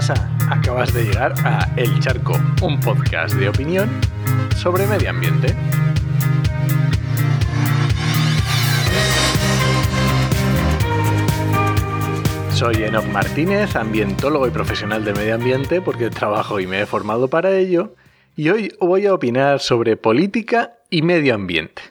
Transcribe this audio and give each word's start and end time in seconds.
pasa? 0.00 0.30
Acabas 0.48 0.94
de 0.94 1.04
llegar 1.04 1.34
a 1.44 1.68
El 1.76 2.00
Charco, 2.00 2.32
un 2.62 2.80
podcast 2.80 3.34
de 3.34 3.50
opinión 3.50 3.90
sobre 4.56 4.86
medio 4.86 5.10
ambiente. 5.10 5.54
Soy 12.54 12.76
Enoch 12.82 13.04
Martínez, 13.12 13.76
ambientólogo 13.76 14.46
y 14.46 14.50
profesional 14.50 15.04
de 15.04 15.12
medio 15.12 15.34
ambiente 15.34 15.82
porque 15.82 16.08
trabajo 16.08 16.60
y 16.60 16.66
me 16.66 16.80
he 16.80 16.86
formado 16.86 17.28
para 17.28 17.54
ello, 17.58 17.94
y 18.34 18.48
hoy 18.48 18.72
voy 18.80 19.04
a 19.04 19.12
opinar 19.12 19.60
sobre 19.60 19.98
política 19.98 20.78
y 20.88 21.02
medio 21.02 21.34
ambiente. 21.34 21.82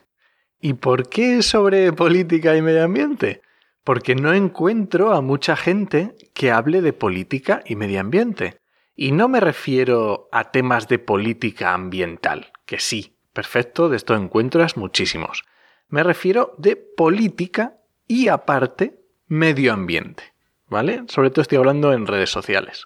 ¿Y 0.59 0.73
por 0.73 1.09
qué 1.09 1.43
sobre 1.43 1.93
política 1.93 2.55
y 2.57 2.63
medio 2.63 2.85
ambiente? 2.85 3.43
Porque 3.89 4.13
no 4.13 4.35
encuentro 4.35 5.13
a 5.13 5.21
mucha 5.21 5.55
gente 5.55 6.13
que 6.35 6.51
hable 6.51 6.83
de 6.83 6.93
política 6.93 7.63
y 7.65 7.75
medio 7.75 7.99
ambiente. 7.99 8.59
Y 8.95 9.11
no 9.13 9.27
me 9.27 9.39
refiero 9.39 10.29
a 10.31 10.51
temas 10.51 10.87
de 10.87 10.99
política 10.99 11.73
ambiental, 11.73 12.51
que 12.67 12.77
sí, 12.77 13.15
perfecto, 13.33 13.89
de 13.89 13.97
esto 13.97 14.13
encuentras 14.13 14.77
muchísimos. 14.77 15.41
Me 15.87 16.03
refiero 16.03 16.53
de 16.59 16.75
política 16.75 17.77
y 18.07 18.27
aparte 18.27 18.99
medio 19.25 19.73
ambiente, 19.73 20.35
¿vale? 20.67 21.05
Sobre 21.07 21.31
todo 21.31 21.41
estoy 21.41 21.57
hablando 21.57 21.91
en 21.91 22.05
redes 22.05 22.29
sociales. 22.29 22.85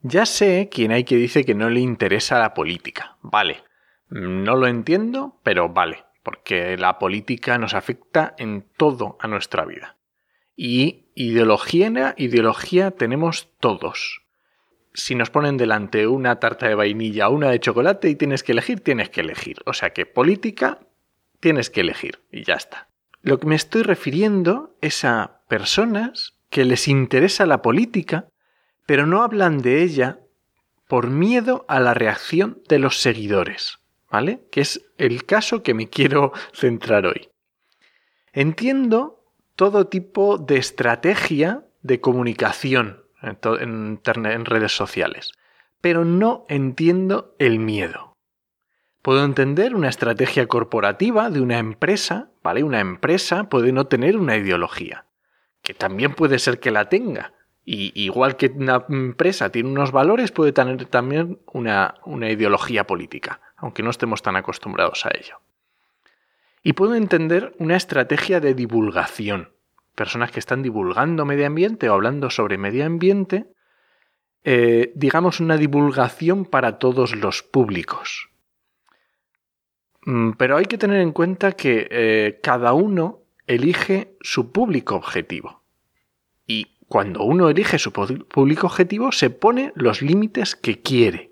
Ya 0.00 0.24
sé 0.24 0.70
quién 0.72 0.90
hay 0.90 1.04
que 1.04 1.16
dice 1.16 1.44
que 1.44 1.54
no 1.54 1.68
le 1.68 1.80
interesa 1.80 2.38
la 2.38 2.54
política, 2.54 3.18
vale. 3.20 3.62
No 4.08 4.56
lo 4.56 4.68
entiendo, 4.68 5.38
pero 5.42 5.68
vale, 5.68 6.02
porque 6.22 6.78
la 6.78 6.98
política 6.98 7.58
nos 7.58 7.74
afecta 7.74 8.34
en 8.38 8.64
todo 8.78 9.18
a 9.20 9.28
nuestra 9.28 9.66
vida. 9.66 9.98
Y 10.62 11.06
ideología, 11.14 12.14
ideología 12.18 12.90
tenemos 12.90 13.48
todos. 13.60 14.20
Si 14.92 15.14
nos 15.14 15.30
ponen 15.30 15.56
delante 15.56 16.06
una 16.06 16.38
tarta 16.38 16.68
de 16.68 16.74
vainilla 16.74 17.30
o 17.30 17.34
una 17.34 17.48
de 17.48 17.60
chocolate 17.60 18.10
y 18.10 18.14
tienes 18.14 18.42
que 18.42 18.52
elegir, 18.52 18.80
tienes 18.80 19.08
que 19.08 19.22
elegir. 19.22 19.56
O 19.64 19.72
sea 19.72 19.94
que 19.94 20.04
política 20.04 20.80
tienes 21.40 21.70
que 21.70 21.80
elegir 21.80 22.18
y 22.30 22.44
ya 22.44 22.56
está. 22.56 22.90
Lo 23.22 23.40
que 23.40 23.46
me 23.46 23.54
estoy 23.54 23.84
refiriendo 23.84 24.76
es 24.82 25.02
a 25.06 25.40
personas 25.48 26.34
que 26.50 26.66
les 26.66 26.88
interesa 26.88 27.46
la 27.46 27.62
política, 27.62 28.28
pero 28.84 29.06
no 29.06 29.22
hablan 29.22 29.62
de 29.62 29.82
ella 29.82 30.18
por 30.88 31.08
miedo 31.08 31.64
a 31.68 31.80
la 31.80 31.94
reacción 31.94 32.60
de 32.68 32.80
los 32.80 33.00
seguidores, 33.00 33.78
¿vale? 34.10 34.42
Que 34.52 34.60
es 34.60 34.84
el 34.98 35.24
caso 35.24 35.62
que 35.62 35.72
me 35.72 35.88
quiero 35.88 36.34
centrar 36.52 37.06
hoy. 37.06 37.30
Entiendo 38.34 39.19
todo 39.60 39.88
tipo 39.88 40.38
de 40.38 40.56
estrategia 40.56 41.66
de 41.82 42.00
comunicación 42.00 43.04
en, 43.20 44.00
redes 44.46 44.72
sociales, 44.72 45.32
pero 45.82 46.06
no 46.06 46.46
entiendo 46.48 47.34
el 47.38 47.58
miedo. 47.58 48.16
Puedo 49.02 49.22
entender 49.22 49.74
una 49.74 49.90
estrategia 49.90 50.46
corporativa 50.46 51.28
de 51.28 51.42
una 51.42 51.58
empresa, 51.58 52.30
¿vale? 52.42 52.64
Una 52.64 52.80
empresa 52.80 53.50
puede 53.50 53.70
no 53.70 53.86
tener 53.86 54.16
una 54.16 54.38
ideología, 54.38 55.04
que 55.60 55.74
también 55.74 56.14
puede 56.14 56.38
ser 56.38 56.58
que 56.58 56.70
la 56.70 56.88
tenga. 56.88 57.34
Y 57.62 57.92
igual 57.94 58.36
que 58.36 58.46
una 58.46 58.86
empresa 58.88 59.52
tiene 59.52 59.68
unos 59.68 59.92
valores, 59.92 60.32
puede 60.32 60.52
tener 60.52 60.86
también 60.86 61.38
una, 61.52 61.96
una 62.06 62.30
ideología 62.30 62.86
política, 62.86 63.42
aunque 63.58 63.82
no 63.82 63.90
estemos 63.90 64.22
tan 64.22 64.36
acostumbrados 64.36 65.04
a 65.04 65.10
ello. 65.12 65.38
Y 66.62 66.74
puedo 66.74 66.94
entender 66.94 67.54
una 67.58 67.76
estrategia 67.76 68.40
de 68.40 68.54
divulgación. 68.54 69.52
Personas 69.94 70.30
que 70.30 70.40
están 70.40 70.62
divulgando 70.62 71.24
medio 71.24 71.46
ambiente 71.46 71.88
o 71.88 71.94
hablando 71.94 72.30
sobre 72.30 72.58
medio 72.58 72.84
ambiente, 72.84 73.46
eh, 74.44 74.92
digamos 74.94 75.40
una 75.40 75.56
divulgación 75.56 76.44
para 76.44 76.78
todos 76.78 77.14
los 77.16 77.42
públicos. 77.42 78.30
Mm, 80.02 80.32
pero 80.32 80.56
hay 80.56 80.66
que 80.66 80.78
tener 80.78 81.00
en 81.00 81.12
cuenta 81.12 81.52
que 81.52 81.88
eh, 81.90 82.40
cada 82.42 82.72
uno 82.72 83.20
elige 83.46 84.16
su 84.20 84.52
público 84.52 84.96
objetivo. 84.96 85.62
Y 86.46 86.78
cuando 86.88 87.22
uno 87.24 87.48
elige 87.48 87.78
su 87.78 87.92
público 87.92 88.66
objetivo, 88.66 89.12
se 89.12 89.30
pone 89.30 89.72
los 89.74 90.02
límites 90.02 90.56
que 90.56 90.82
quiere. 90.82 91.29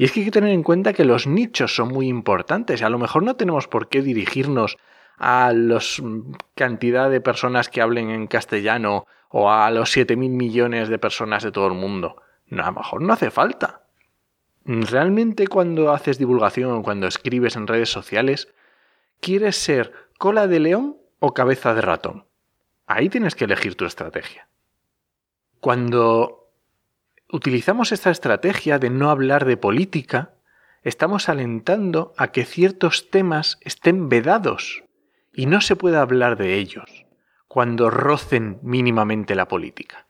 Y 0.00 0.04
es 0.04 0.12
que 0.12 0.20
hay 0.20 0.24
que 0.24 0.32
tener 0.32 0.54
en 0.54 0.62
cuenta 0.62 0.94
que 0.94 1.04
los 1.04 1.26
nichos 1.26 1.76
son 1.76 1.88
muy 1.88 2.08
importantes. 2.08 2.80
A 2.80 2.88
lo 2.88 2.98
mejor 2.98 3.22
no 3.22 3.36
tenemos 3.36 3.68
por 3.68 3.90
qué 3.90 4.00
dirigirnos 4.00 4.78
a 5.18 5.52
la 5.52 5.78
cantidad 6.54 7.10
de 7.10 7.20
personas 7.20 7.68
que 7.68 7.82
hablen 7.82 8.08
en 8.08 8.26
castellano 8.26 9.06
o 9.28 9.50
a 9.50 9.70
los 9.70 9.94
7.000 9.94 10.16
millones 10.16 10.88
de 10.88 10.98
personas 10.98 11.42
de 11.42 11.52
todo 11.52 11.66
el 11.66 11.74
mundo. 11.74 12.16
No, 12.46 12.62
a 12.62 12.70
lo 12.70 12.78
mejor 12.78 13.02
no 13.02 13.12
hace 13.12 13.30
falta. 13.30 13.82
Realmente 14.64 15.46
cuando 15.46 15.92
haces 15.92 16.16
divulgación 16.16 16.72
o 16.72 16.82
cuando 16.82 17.06
escribes 17.06 17.54
en 17.56 17.66
redes 17.66 17.90
sociales, 17.90 18.48
¿quieres 19.20 19.56
ser 19.56 19.92
cola 20.16 20.46
de 20.46 20.60
león 20.60 20.96
o 21.18 21.34
cabeza 21.34 21.74
de 21.74 21.82
ratón? 21.82 22.24
Ahí 22.86 23.10
tienes 23.10 23.34
que 23.34 23.44
elegir 23.44 23.74
tu 23.74 23.84
estrategia. 23.84 24.48
Cuando 25.60 26.39
utilizamos 27.32 27.92
esta 27.92 28.10
estrategia 28.10 28.78
de 28.78 28.90
no 28.90 29.10
hablar 29.10 29.44
de 29.44 29.56
política, 29.56 30.34
estamos 30.82 31.28
alentando 31.28 32.12
a 32.16 32.28
que 32.28 32.44
ciertos 32.44 33.10
temas 33.10 33.58
estén 33.62 34.08
vedados 34.08 34.84
y 35.32 35.46
no 35.46 35.60
se 35.60 35.76
pueda 35.76 36.02
hablar 36.02 36.36
de 36.36 36.54
ellos 36.54 37.06
cuando 37.48 37.90
rocen 37.90 38.58
mínimamente 38.62 39.34
la 39.34 39.48
política. 39.48 40.06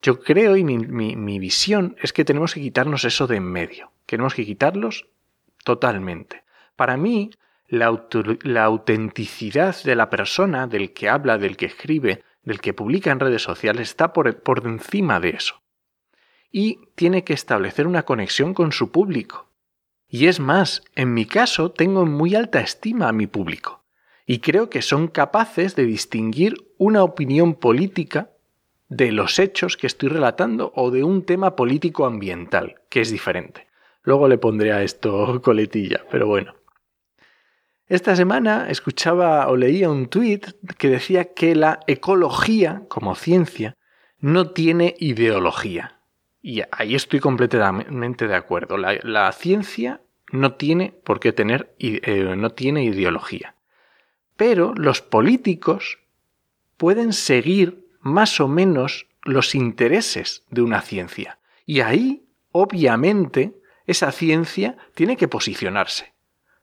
Yo 0.00 0.20
creo 0.20 0.56
y 0.56 0.64
mi, 0.64 1.38
visión 1.38 1.96
es 2.02 2.12
que 2.12 2.24
tenemos 2.24 2.54
que 2.54 2.60
quitarnos 2.60 3.04
eso 3.04 3.26
de 3.26 3.36
en 3.36 3.44
medio, 3.44 3.92
tenemos 4.06 4.34
que 4.34 4.44
quitarlos 4.44 5.06
totalmente. 5.64 6.42
Para 6.74 6.96
mí, 6.96 7.30
la, 7.68 8.06
la 8.42 8.64
autenticidad 8.64 9.76
de 9.84 9.94
la 9.94 10.10
persona, 10.10 10.66
del 10.66 10.92
que 10.92 11.08
habla, 11.08 11.38
del 11.38 11.56
que 11.56 11.66
escribe, 11.66 12.24
del 12.42 12.60
que 12.60 12.74
publica 12.74 13.12
en 13.12 13.20
redes 13.20 13.42
sociales, 13.42 13.90
está 13.90 14.12
por, 14.12 14.42
por 14.42 14.66
encima 14.66 15.20
de 15.20 15.30
eso 15.30 15.61
y 16.52 16.80
tiene 16.94 17.24
que 17.24 17.32
establecer 17.32 17.86
una 17.86 18.04
conexión 18.04 18.54
con 18.54 18.70
su 18.70 18.92
público. 18.92 19.48
Y 20.06 20.26
es 20.26 20.38
más, 20.38 20.82
en 20.94 21.14
mi 21.14 21.24
caso 21.26 21.72
tengo 21.72 22.06
muy 22.06 22.34
alta 22.34 22.60
estima 22.60 23.08
a 23.08 23.12
mi 23.12 23.26
público 23.26 23.82
y 24.26 24.38
creo 24.38 24.70
que 24.70 24.82
son 24.82 25.08
capaces 25.08 25.74
de 25.74 25.84
distinguir 25.84 26.54
una 26.78 27.02
opinión 27.02 27.54
política 27.54 28.30
de 28.88 29.10
los 29.10 29.38
hechos 29.38 29.76
que 29.76 29.86
estoy 29.86 30.10
relatando 30.10 30.72
o 30.76 30.90
de 30.90 31.02
un 31.02 31.24
tema 31.24 31.56
político 31.56 32.04
ambiental, 32.04 32.82
que 32.88 33.00
es 33.00 33.10
diferente. 33.10 33.68
Luego 34.02 34.28
le 34.28 34.38
pondré 34.38 34.72
a 34.72 34.82
esto 34.82 35.40
coletilla, 35.44 36.04
pero 36.10 36.26
bueno. 36.26 36.54
Esta 37.86 38.16
semana 38.16 38.70
escuchaba 38.70 39.48
o 39.48 39.56
leía 39.56 39.90
un 39.90 40.08
tuit 40.08 40.46
que 40.78 40.88
decía 40.88 41.32
que 41.34 41.54
la 41.54 41.80
ecología, 41.86 42.84
como 42.88 43.14
ciencia, 43.14 43.76
no 44.18 44.50
tiene 44.50 44.94
ideología. 44.98 46.01
Y 46.42 46.62
ahí 46.72 46.96
estoy 46.96 47.20
completamente 47.20 48.26
de 48.26 48.34
acuerdo. 48.34 48.76
La, 48.76 49.32
ciencia 49.32 50.00
no 50.32 50.54
tiene 50.54 50.92
por 51.04 51.20
qué 51.20 51.32
tener, 51.32 51.74
eh, 51.78 52.34
no 52.36 52.50
tiene 52.50 52.84
ideología. 52.84 53.54
Pero 54.36 54.74
los 54.74 55.00
políticos 55.00 56.00
pueden 56.76 57.12
seguir 57.12 57.86
más 58.00 58.40
o 58.40 58.48
menos 58.48 59.06
los 59.22 59.54
intereses 59.54 60.44
de 60.50 60.62
una 60.62 60.80
ciencia. 60.80 61.38
Y 61.64 61.80
ahí, 61.80 62.24
obviamente, 62.50 63.54
esa 63.86 64.10
ciencia 64.10 64.76
tiene 64.94 65.16
que 65.16 65.28
posicionarse. 65.28 66.12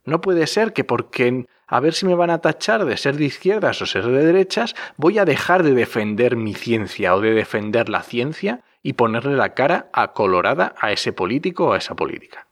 No 0.04 0.20
puede 0.20 0.46
ser 0.48 0.74
que 0.74 0.84
porque 0.84 1.46
a 1.68 1.80
ver 1.80 1.94
si 1.94 2.06
me 2.06 2.16
van 2.16 2.32
a 2.32 2.40
tachar 2.40 2.84
de 2.84 2.98
ser 2.98 3.16
de 3.16 3.26
izquierdas 3.26 3.82
o 3.82 3.86
ser 3.86 4.06
de 4.06 4.26
derechas, 4.26 4.76
voy 4.98 5.20
a 5.20 5.26
dejar 5.26 5.62
de 5.64 5.74
defender 5.74 6.36
mi 6.36 6.56
ciencia 6.56 7.16
o 7.16 7.22
de 7.22 7.32
defender 7.34 7.90
la 7.90 8.02
ciencia 8.02 8.64
y 8.82 8.94
ponerle 8.94 9.36
la 9.36 9.54
cara 9.54 9.90
acolorada 9.94 10.76
a 10.80 10.92
ese 10.92 11.14
político 11.14 11.68
o 11.68 11.74
a 11.74 11.78
esa 11.78 11.96
política. 11.96 12.48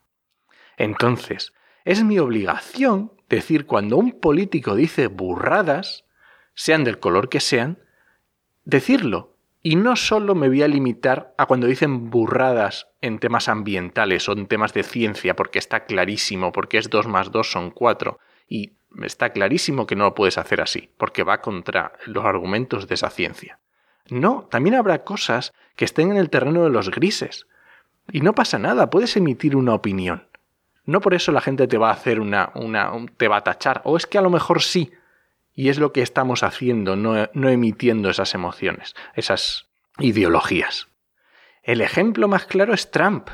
Entonces, 0.76 1.52
es 1.84 2.04
mi 2.04 2.18
obligación 2.18 3.12
decir 3.28 3.66
cuando 3.66 3.96
un 3.96 4.12
político 4.12 4.74
dice 4.74 5.06
burradas, 5.06 6.04
sean 6.54 6.84
del 6.84 6.98
color 6.98 7.28
que 7.28 7.40
sean, 7.40 7.78
decirlo. 8.64 9.34
Y 9.60 9.76
no 9.76 9.96
solo 9.96 10.34
me 10.34 10.48
voy 10.48 10.62
a 10.62 10.68
limitar 10.68 11.34
a 11.36 11.46
cuando 11.46 11.66
dicen 11.66 12.10
burradas 12.10 12.88
en 13.00 13.18
temas 13.18 13.48
ambientales 13.48 14.28
o 14.28 14.32
en 14.32 14.46
temas 14.46 14.72
de 14.72 14.82
ciencia, 14.82 15.34
porque 15.34 15.58
está 15.58 15.84
clarísimo, 15.84 16.52
porque 16.52 16.78
es 16.78 16.90
2 16.90 17.08
más 17.08 17.32
2 17.32 17.50
son 17.50 17.70
4, 17.70 18.18
y 18.48 18.74
está 19.02 19.30
clarísimo 19.30 19.86
que 19.86 19.96
no 19.96 20.04
lo 20.04 20.14
puedes 20.14 20.38
hacer 20.38 20.60
así, 20.60 20.90
porque 20.96 21.24
va 21.24 21.40
contra 21.40 21.92
los 22.06 22.24
argumentos 22.24 22.86
de 22.86 22.94
esa 22.94 23.10
ciencia. 23.10 23.58
No, 24.10 24.48
también 24.50 24.74
habrá 24.74 25.04
cosas 25.04 25.52
que 25.76 25.84
estén 25.84 26.10
en 26.10 26.16
el 26.16 26.30
terreno 26.30 26.64
de 26.64 26.70
los 26.70 26.90
grises. 26.90 27.46
Y 28.10 28.20
no 28.20 28.34
pasa 28.34 28.58
nada, 28.58 28.90
puedes 28.90 29.16
emitir 29.16 29.54
una 29.54 29.74
opinión. 29.74 30.26
No 30.84 31.00
por 31.00 31.12
eso 31.12 31.32
la 31.32 31.42
gente 31.42 31.68
te 31.68 31.76
va 31.76 31.90
a 31.90 31.92
hacer 31.92 32.20
una, 32.20 32.50
una 32.54 32.90
te 33.16 33.28
va 33.28 33.36
a 33.36 33.44
tachar. 33.44 33.82
O 33.84 33.96
es 33.96 34.06
que 34.06 34.16
a 34.16 34.22
lo 34.22 34.30
mejor 34.30 34.62
sí. 34.62 34.92
Y 35.54 35.68
es 35.68 35.78
lo 35.78 35.92
que 35.92 36.02
estamos 36.02 36.42
haciendo, 36.42 36.96
no, 36.96 37.28
no 37.34 37.48
emitiendo 37.50 38.08
esas 38.08 38.34
emociones, 38.34 38.94
esas 39.14 39.66
ideologías. 39.98 40.88
El 41.62 41.80
ejemplo 41.80 42.28
más 42.28 42.46
claro 42.46 42.72
es 42.72 42.90
Trump. 42.90 43.28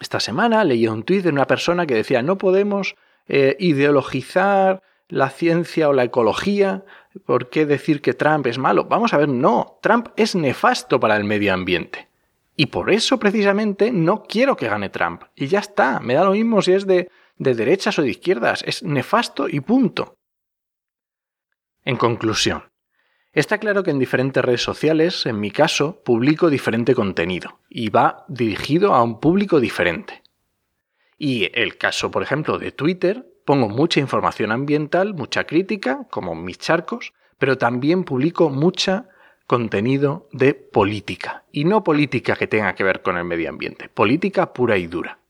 Esta 0.00 0.20
semana 0.20 0.64
leí 0.64 0.86
un 0.86 1.02
tuit 1.02 1.24
de 1.24 1.30
una 1.30 1.46
persona 1.46 1.86
que 1.86 1.94
decía 1.94 2.22
no 2.22 2.38
podemos 2.38 2.94
eh, 3.26 3.56
ideologizar 3.58 4.82
la 5.08 5.28
ciencia 5.30 5.88
o 5.88 5.92
la 5.92 6.04
ecología, 6.04 6.84
¿por 7.24 7.50
qué 7.50 7.66
decir 7.66 8.00
que 8.00 8.14
Trump 8.14 8.46
es 8.46 8.58
malo? 8.58 8.84
Vamos 8.84 9.12
a 9.12 9.18
ver, 9.18 9.28
no, 9.28 9.78
Trump 9.82 10.08
es 10.16 10.34
nefasto 10.34 11.00
para 11.00 11.16
el 11.16 11.24
medio 11.24 11.54
ambiente. 11.54 12.08
Y 12.56 12.66
por 12.66 12.90
eso 12.90 13.18
precisamente 13.18 13.92
no 13.92 14.24
quiero 14.24 14.56
que 14.56 14.68
gane 14.68 14.88
Trump. 14.88 15.22
Y 15.36 15.46
ya 15.46 15.60
está, 15.60 16.00
me 16.00 16.14
da 16.14 16.24
lo 16.24 16.32
mismo 16.32 16.60
si 16.60 16.72
es 16.72 16.86
de, 16.86 17.08
de 17.36 17.54
derechas 17.54 17.98
o 17.98 18.02
de 18.02 18.10
izquierdas, 18.10 18.64
es 18.66 18.82
nefasto 18.82 19.48
y 19.48 19.60
punto. 19.60 20.16
En 21.84 21.96
conclusión, 21.96 22.64
está 23.32 23.58
claro 23.58 23.82
que 23.82 23.90
en 23.90 23.98
diferentes 23.98 24.44
redes 24.44 24.62
sociales, 24.62 25.24
en 25.24 25.40
mi 25.40 25.50
caso, 25.50 26.02
publico 26.04 26.50
diferente 26.50 26.94
contenido 26.94 27.60
y 27.70 27.90
va 27.90 28.24
dirigido 28.28 28.94
a 28.94 29.02
un 29.02 29.20
público 29.20 29.60
diferente. 29.60 30.22
Y 31.16 31.50
el 31.54 31.78
caso, 31.78 32.10
por 32.10 32.22
ejemplo, 32.22 32.58
de 32.58 32.72
Twitter, 32.72 33.26
pongo 33.48 33.70
mucha 33.70 33.98
información 33.98 34.52
ambiental, 34.52 35.14
mucha 35.14 35.44
crítica, 35.44 36.06
como 36.10 36.34
mis 36.34 36.58
charcos, 36.58 37.14
pero 37.38 37.56
también 37.56 38.04
publico 38.04 38.50
mucha 38.50 39.08
contenido 39.46 40.28
de 40.32 40.52
política. 40.52 41.44
Y 41.50 41.64
no 41.64 41.82
política 41.82 42.36
que 42.36 42.46
tenga 42.46 42.74
que 42.74 42.84
ver 42.84 43.00
con 43.00 43.16
el 43.16 43.24
medio 43.24 43.48
ambiente, 43.48 43.88
política 43.88 44.52
pura 44.52 44.76
y 44.76 44.86
dura. 44.86 45.20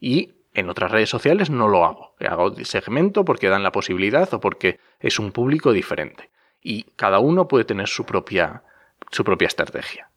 Y 0.00 0.32
en 0.54 0.70
otras 0.70 0.90
redes 0.90 1.08
sociales 1.08 1.50
no 1.50 1.68
lo 1.68 1.84
hago. 1.84 2.16
Hago 2.18 2.52
segmento 2.64 3.24
porque 3.24 3.48
dan 3.48 3.62
la 3.62 3.70
posibilidad 3.70 4.34
o 4.34 4.40
porque 4.40 4.80
es 4.98 5.20
un 5.20 5.30
público 5.30 5.72
diferente. 5.72 6.30
Y 6.64 6.82
cada 6.96 7.20
uno 7.20 7.46
puede 7.46 7.64
tener 7.64 7.86
su 7.86 8.04
propia, 8.04 8.64
su 9.12 9.22
propia 9.22 9.46
estrategia. 9.46 10.10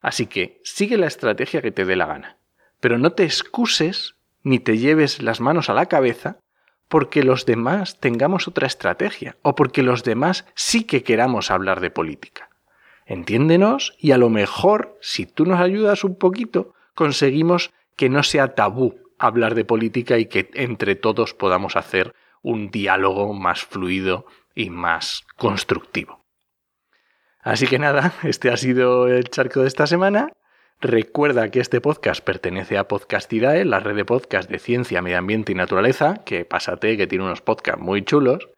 Así 0.00 0.26
que 0.26 0.60
sigue 0.64 0.96
la 0.96 1.06
estrategia 1.06 1.62
que 1.62 1.70
te 1.70 1.84
dé 1.84 1.94
la 1.94 2.06
gana. 2.06 2.38
Pero 2.80 2.98
no 2.98 3.12
te 3.12 3.22
excuses 3.22 4.16
ni 4.42 4.58
te 4.58 4.78
lleves 4.78 5.22
las 5.22 5.40
manos 5.40 5.70
a 5.70 5.74
la 5.74 5.86
cabeza 5.86 6.41
porque 6.92 7.22
los 7.22 7.46
demás 7.46 7.98
tengamos 8.00 8.48
otra 8.48 8.66
estrategia 8.66 9.38
o 9.40 9.54
porque 9.54 9.82
los 9.82 10.04
demás 10.04 10.44
sí 10.54 10.84
que 10.84 11.02
queramos 11.02 11.50
hablar 11.50 11.80
de 11.80 11.90
política. 11.90 12.50
Entiéndenos 13.06 13.94
y 13.96 14.10
a 14.10 14.18
lo 14.18 14.28
mejor, 14.28 14.98
si 15.00 15.24
tú 15.24 15.46
nos 15.46 15.58
ayudas 15.58 16.04
un 16.04 16.16
poquito, 16.16 16.74
conseguimos 16.94 17.70
que 17.96 18.10
no 18.10 18.22
sea 18.22 18.54
tabú 18.54 18.98
hablar 19.18 19.54
de 19.54 19.64
política 19.64 20.18
y 20.18 20.26
que 20.26 20.50
entre 20.52 20.94
todos 20.94 21.32
podamos 21.32 21.76
hacer 21.76 22.14
un 22.42 22.70
diálogo 22.70 23.32
más 23.32 23.62
fluido 23.62 24.26
y 24.54 24.68
más 24.68 25.24
constructivo. 25.36 26.22
Así 27.40 27.66
que 27.66 27.78
nada, 27.78 28.12
este 28.22 28.50
ha 28.50 28.58
sido 28.58 29.08
el 29.08 29.30
charco 29.30 29.62
de 29.62 29.68
esta 29.68 29.86
semana. 29.86 30.28
Recuerda 30.82 31.48
que 31.52 31.60
este 31.60 31.80
podcast 31.80 32.24
pertenece 32.24 32.76
a 32.76 32.88
Podcastidae, 32.88 33.64
la 33.64 33.78
red 33.78 33.94
de 33.94 34.04
podcast 34.04 34.50
de 34.50 34.58
ciencia, 34.58 35.00
medio 35.00 35.18
ambiente 35.18 35.52
y 35.52 35.54
naturaleza, 35.54 36.22
que 36.24 36.44
pásate, 36.44 36.96
que 36.96 37.06
tiene 37.06 37.24
unos 37.24 37.40
podcasts 37.40 37.80
muy 37.80 38.04
chulos. 38.04 38.48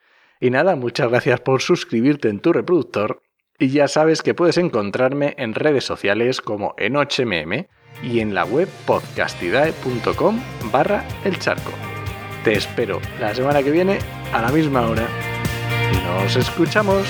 Y 0.40 0.48
nada, 0.48 0.74
muchas 0.74 1.10
gracias 1.10 1.40
por 1.40 1.60
suscribirte 1.60 2.30
en 2.30 2.40
tu 2.40 2.54
reproductor. 2.54 3.20
Y 3.58 3.68
ya 3.68 3.88
sabes 3.88 4.22
que 4.22 4.32
puedes 4.32 4.56
encontrarme 4.56 5.34
en 5.36 5.54
redes 5.54 5.84
sociales 5.84 6.40
como 6.40 6.74
en 6.78 6.94
HMM 6.94 7.66
y 8.02 8.20
en 8.20 8.34
la 8.34 8.46
web 8.46 8.70
podcastidae.com 8.86 10.40
barra 10.72 11.04
el 11.26 11.38
charco. 11.38 11.72
Te 12.42 12.54
espero 12.54 13.02
la 13.20 13.34
semana 13.34 13.62
que 13.62 13.70
viene 13.70 13.98
a 14.32 14.40
la 14.40 14.48
misma 14.48 14.88
hora. 14.88 15.06
Nos 16.06 16.36
escuchamos. 16.36 17.06